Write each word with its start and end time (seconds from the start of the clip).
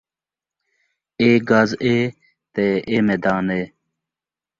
اے 1.21 1.29
گز 1.49 1.69
اے 1.83 1.95
تے 2.53 2.65
اے 2.89 2.95
میدان 3.07 3.47
اے 3.55 3.63